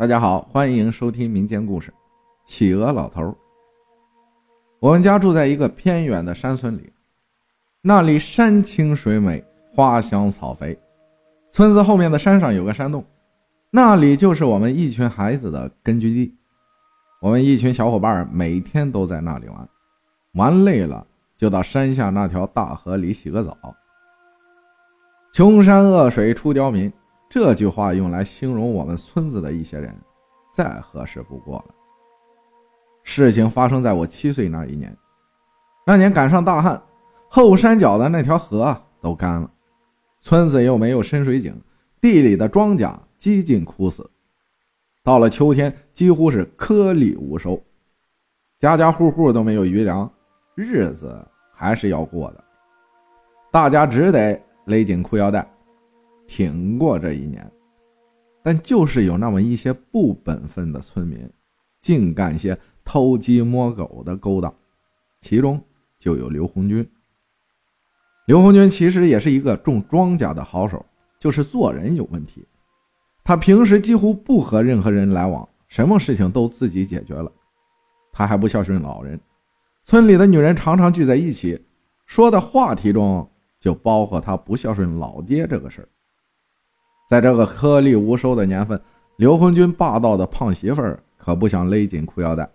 [0.00, 1.90] 大家好，欢迎收听民间故事
[2.46, 3.22] 《企鹅老头》。
[4.78, 6.90] 我们家住在一个偏远的山村里，
[7.82, 9.44] 那里山清水美，
[9.74, 10.74] 花香草肥。
[11.50, 13.04] 村子后面的山上有个山洞，
[13.70, 16.34] 那里就是我们一群孩子的根据地。
[17.20, 19.68] 我们一群小伙伴每天都在那里玩，
[20.32, 21.06] 玩累了
[21.36, 23.54] 就到山下那条大河里洗个澡。
[25.34, 26.90] 穷山恶水出刁民。
[27.30, 29.96] 这句话用来形容我们村子的一些人，
[30.52, 31.74] 再合适不过了。
[33.04, 34.94] 事情发生在我七岁那一年，
[35.86, 36.82] 那年赶上大旱，
[37.28, 39.48] 后山脚的那条河都干了，
[40.20, 41.54] 村子又没有深水井，
[42.00, 44.10] 地里的庄稼几近枯死。
[45.04, 47.62] 到了秋天，几乎是颗粒无收，
[48.58, 50.12] 家家户户都没有余粮，
[50.56, 52.44] 日子还是要过的，
[53.52, 55.48] 大家只得勒紧裤腰带。
[56.30, 57.50] 挺过这一年，
[58.40, 61.28] 但就是有那么一些不本分的村民，
[61.82, 64.54] 净干些偷鸡摸狗的勾当，
[65.20, 65.60] 其中
[65.98, 66.88] 就有刘红军。
[68.28, 70.86] 刘红军其实也是一个种庄稼的好手，
[71.18, 72.46] 就是做人有问题。
[73.24, 77.30] 他平时几乎不和任何人来往，什么事情都自己解决了。
[78.12, 79.18] 他还不孝顺老人，
[79.82, 81.60] 村里的女人常常聚在一起，
[82.06, 83.28] 说的话题中
[83.58, 85.88] 就包括他不孝顺老爹这个事儿。
[87.10, 88.80] 在这个颗粒无收的年份，
[89.16, 92.48] 刘红军霸道的胖媳妇儿可不想勒紧裤腰带，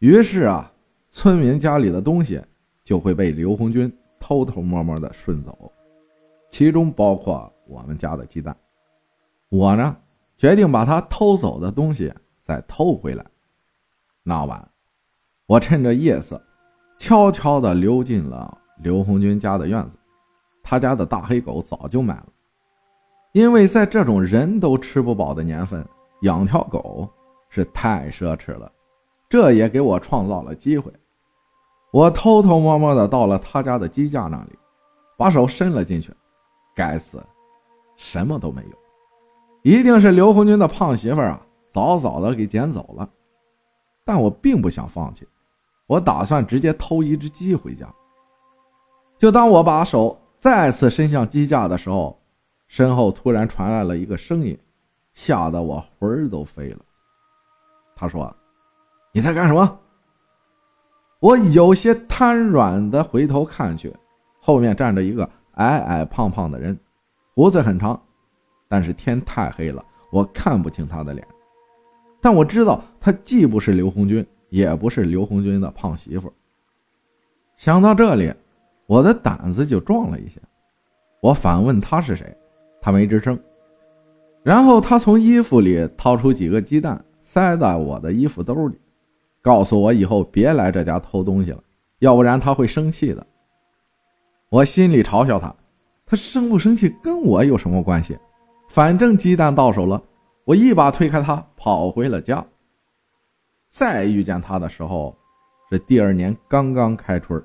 [0.00, 0.72] 于是啊，
[1.10, 2.42] 村民家里的东西
[2.82, 5.70] 就会被刘红军偷偷摸摸的顺走，
[6.50, 8.56] 其中包括我们家的鸡蛋。
[9.48, 9.96] 我呢，
[10.36, 12.12] 决定把他偷走的东西
[12.42, 13.24] 再偷回来。
[14.24, 14.68] 那晚，
[15.46, 16.42] 我趁着夜色，
[16.98, 19.96] 悄悄地溜进了刘红军家的院子，
[20.64, 22.26] 他家的大黑狗早就买了。
[23.38, 25.86] 因为在这种人都吃不饱的年份，
[26.22, 27.08] 养条狗
[27.48, 28.68] 是太奢侈了，
[29.28, 30.92] 这也给我创造了机会。
[31.92, 34.58] 我偷偷摸摸的到了他家的鸡架那里，
[35.16, 36.12] 把手伸了进去，
[36.74, 37.24] 该死，
[37.96, 38.76] 什么都没有，
[39.62, 43.08] 一定是刘红军的胖媳妇啊，早早的给捡走了。
[44.04, 45.24] 但我并不想放弃，
[45.86, 47.86] 我打算直接偷一只鸡回家。
[49.16, 52.17] 就当我把手再次伸向鸡架的时候。
[52.68, 54.56] 身后突然传来了一个声音，
[55.14, 56.78] 吓得我魂儿都飞了。
[57.96, 58.32] 他说
[59.12, 59.80] ：“你在干什么？”
[61.18, 63.92] 我有些瘫软的回头看去，
[64.38, 66.78] 后面站着一个矮矮胖胖的人，
[67.34, 68.00] 胡子很长，
[68.68, 71.26] 但是天太黑了，我看不清他的脸。
[72.20, 76.32] 但我知道他既不是刘红军，也不是刘红军的胖媳妇。
[77.56, 78.32] 想到这里，
[78.86, 80.40] 我的胆子就壮了一些。
[81.20, 82.36] 我反问他是谁。
[82.80, 83.38] 他没吱声，
[84.42, 88.78] 然后他从衣服里掏出几个鸡蛋，塞在我的衣服兜里，
[89.42, 91.62] 告诉我以后别来这家偷东西了，
[91.98, 93.26] 要不然他会生气的。
[94.48, 95.54] 我心里嘲笑他，
[96.06, 98.18] 他生不生气跟我有什么关系？
[98.68, 100.02] 反正鸡蛋到手了，
[100.44, 102.44] 我一把推开他，跑回了家。
[103.68, 105.14] 再遇见他的时候，
[105.70, 107.42] 是第二年刚刚开春，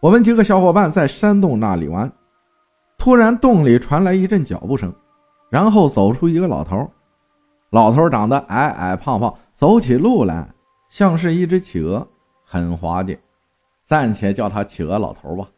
[0.00, 2.10] 我们几个小伙伴在山洞那里玩。
[3.08, 4.94] 突然，洞里传来一阵脚步声，
[5.48, 6.86] 然后走出一个老头。
[7.70, 10.46] 老头长得矮矮胖胖，走起路来
[10.90, 12.06] 像是一只企鹅，
[12.44, 13.18] 很滑稽，
[13.82, 15.48] 暂且叫他企鹅老头吧。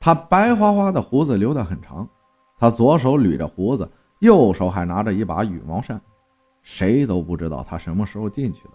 [0.00, 2.04] 他白花花的胡子留得很长，
[2.58, 6.00] 他左手捋着胡子，右手还拿着一把羽毛扇，
[6.62, 8.70] 谁都不知道他什么时候进去的。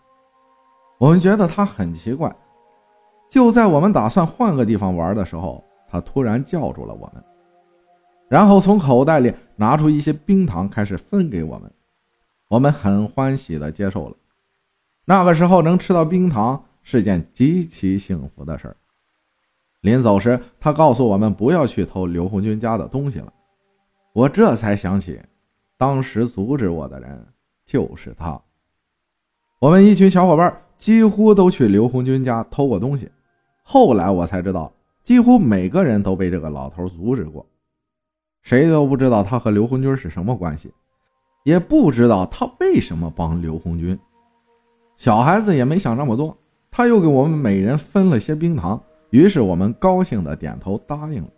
[0.97, 2.33] 我们觉得他很奇怪。
[3.29, 7.21] 就在我们打算换个地方玩的时候，他突然叫住了我们。
[8.29, 11.69] 然后从口袋里拿出一些冰糖，开始分给我们。
[12.47, 14.15] 我们很欢喜地接受了。
[15.05, 18.77] 那个时候能吃到冰糖是件极其幸福的事儿。
[19.81, 23.33] 临走时，他告诉我们不要去偷刘红军家的东西了。
[24.13, 25.19] 我这才想起，
[25.77, 27.25] 当时阻止我的人
[27.65, 28.39] 就是他。
[29.59, 33.09] 我们一群小伙伴几乎都去刘红军家偷过东西。
[33.63, 34.71] 后来我才知道，
[35.03, 37.45] 几乎每个人都被这个老头阻止过。
[38.49, 40.73] 谁都不知道他和刘红军是什么关系，
[41.43, 43.95] 也不知道他为什么帮刘红军。
[44.97, 46.35] 小孩子也没想那么多，
[46.71, 48.81] 他又给我们每人分了些冰糖，
[49.11, 51.29] 于是我们高兴的点头答应了。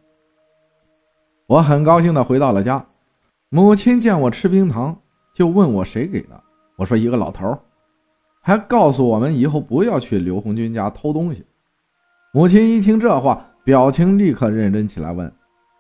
[1.48, 2.81] 我很高兴的回到了家，
[3.50, 4.98] 母亲见我吃冰糖，
[5.34, 6.42] 就问我谁给的。
[6.78, 7.60] 我说一个老头，
[8.40, 11.46] 还告诉我们以后不要去刘红军家偷东西。
[12.31, 15.30] 母亲一听这话，表情立刻认真起来，问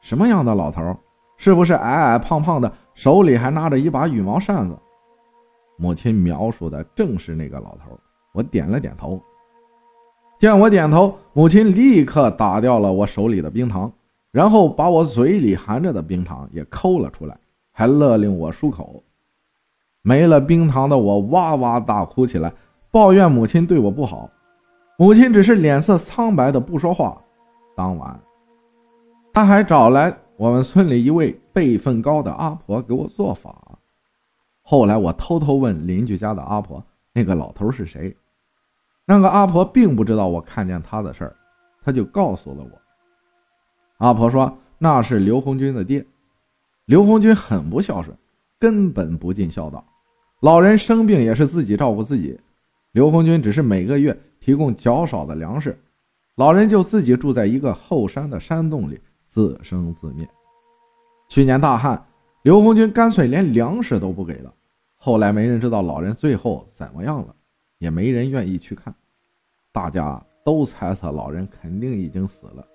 [0.01, 0.93] 什么样的老头？
[1.43, 4.77] 是不是矮矮胖胖的，手里还拿着一把羽毛扇子？
[5.75, 7.99] 母亲描述的正是那个老头。
[8.31, 9.19] 我点了点头。
[10.37, 13.91] 见我点头，母亲立刻打掉了我手里的冰糖，
[14.31, 17.35] 然后把我嘴里含着的冰糖也抠了出来，
[17.71, 19.03] 还勒令我漱口。
[20.03, 22.53] 没了冰糖的我哇哇大哭起来，
[22.91, 24.29] 抱怨母亲对我不好。
[24.95, 27.19] 母亲只是脸色苍白的不说话。
[27.75, 28.19] 当晚，
[29.33, 33.77] 他还找来我们村里一位辈分高的阿婆给我做法。
[34.63, 36.83] 后来我偷偷问邻居家的阿婆，
[37.13, 38.17] 那个老头是谁？
[39.05, 41.35] 那个阿婆并不知道我看见他的事儿，
[41.83, 42.81] 他就告诉了我。
[43.99, 46.03] 阿婆说那是刘红军的爹，
[46.85, 48.17] 刘红军很不孝顺，
[48.57, 49.85] 根本不尽孝道。
[50.39, 52.39] 老人生病也是自己照顾自己，
[52.93, 54.19] 刘红军只是每个月。
[54.39, 55.79] 提供较少的粮食，
[56.33, 58.99] 老人就自己住在一个后山的山洞里
[59.31, 60.27] 自生自灭。
[61.29, 62.05] 去年大旱，
[62.41, 64.53] 刘红军干脆连粮食都不给了。
[64.97, 67.33] 后来没人知道老人最后怎么样了，
[67.77, 68.93] 也没人愿意去看，
[69.71, 72.67] 大家都猜测老人肯定已经死了。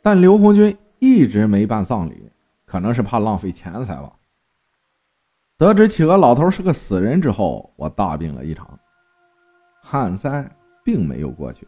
[0.00, 2.30] 但刘红军一直没办葬礼，
[2.64, 4.10] 可能是怕浪费钱财吧。
[5.58, 8.80] 得知企鹅老头是个死人之后，我大病了一场，
[9.82, 10.50] 旱灾。
[10.86, 11.66] 并没有过去，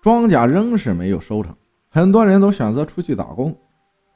[0.00, 1.54] 庄稼仍是没有收成，
[1.88, 3.56] 很多人都选择出去打工。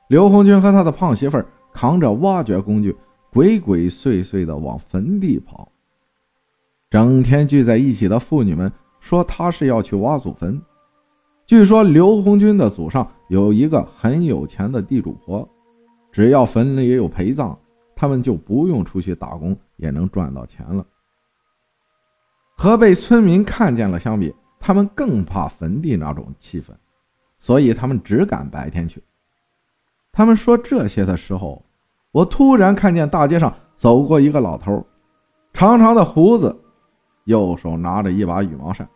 [0.09, 2.97] 刘红军和他的胖媳妇儿扛着挖掘工具，
[3.33, 5.71] 鬼鬼祟祟地往坟地跑。
[6.91, 10.61] 整天聚在一起的妇女们说，他是要去挖祖坟。
[11.47, 15.49] 据说刘红军的祖上有一个很有钱的地主婆，
[16.11, 17.57] 只要坟里有陪葬，
[17.95, 20.85] 他们就不用出去打工，也能赚到钱了。
[22.57, 26.73] 和被村民看见了相比，他们更怕坟地那种气氛，
[27.41, 29.03] 所以他们只敢白天去。
[30.13, 31.65] 他们说这些的时候，
[32.13, 34.87] 我突然看见大街上走过一个老头，
[35.53, 36.57] 长长的胡子，
[37.25, 38.89] 右手拿着一把羽毛扇，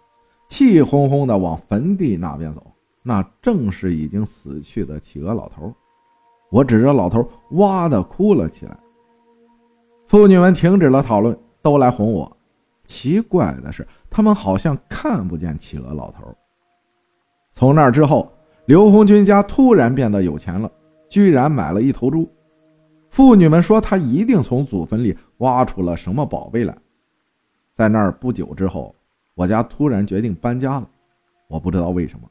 [0.49, 2.65] 气哄哄地往坟地那边走。
[3.03, 5.75] 那正是已经死去的企鹅老头。
[6.51, 8.77] 我指着老头，哇的哭了起来。
[10.07, 12.37] 妇女们停止了讨论，都来哄我。
[12.87, 16.35] 奇怪的是，他们好像看不见企鹅老头。
[17.55, 18.29] 从那之后，
[18.67, 20.69] 刘红军家突然变得有钱了，
[21.09, 22.29] 居然买了一头猪。
[23.11, 26.77] 妇女们说，他一定从祖坟里挖出了什么宝贝来。
[27.73, 28.93] 在那儿不久之后，
[29.37, 30.89] 我家突然决定搬家了。
[31.47, 32.29] 我不知道为什么，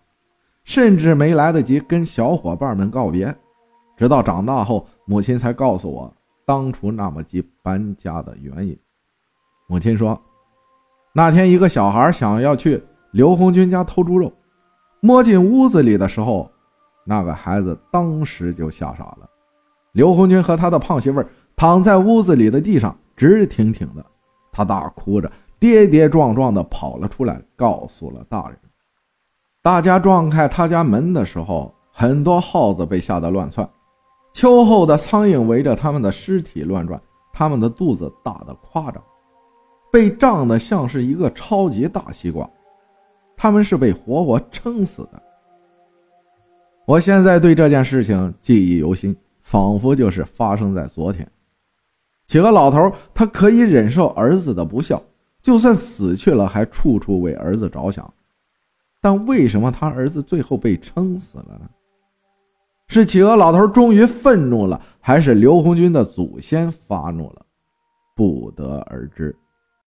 [0.66, 3.34] 甚至没来得及跟小伙伴们告别，
[3.96, 6.14] 直到长大后，母亲才告诉我
[6.46, 8.78] 当初那么急搬家的原因。
[9.70, 10.22] 母亲说。
[11.14, 14.34] 那天，一个小孩想要去刘红军家偷猪肉，
[15.06, 16.50] 摸进屋子里的时候，
[17.04, 19.30] 那个孩子当时就吓傻了。
[19.92, 21.22] 刘红军和他的胖媳妇
[21.58, 24.06] 躺在屋子里的地上，直挺挺的。
[24.50, 25.30] 他大哭着，
[25.60, 28.58] 跌跌撞撞的跑了出来，告诉了大人。
[29.62, 33.70] 大家撞开他家门的时候，很多耗子被吓得乱窜，
[34.32, 36.98] 秋后的苍蝇围着他们的尸体乱转，
[37.34, 39.04] 他们的肚子大得夸张。
[39.92, 42.50] 被胀得像是一个超级大西瓜，
[43.36, 45.22] 他们是被活活撑死的。
[46.86, 51.26] 我现在对这件事情记忆犹新，仿佛就是发生在昨天。
[52.26, 55.02] 企鹅老头他可以忍受儿子的不孝，
[55.42, 58.14] 就算死去了还处处为儿子着想，
[59.02, 61.70] 但为什么他儿子最后被撑死了呢？
[62.88, 67.46] 是企鹅老头终于愤怒了，还是刘红军的祖先发怒了？
[68.16, 69.36] 不得而知。